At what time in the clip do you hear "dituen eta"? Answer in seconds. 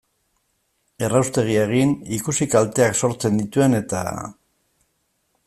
3.43-4.03